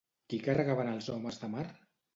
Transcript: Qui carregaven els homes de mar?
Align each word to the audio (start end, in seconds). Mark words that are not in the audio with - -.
Qui 0.31 0.39
carregaven 0.47 0.91
els 0.95 1.13
homes 1.19 1.41
de 1.45 1.55
mar? 1.57 1.71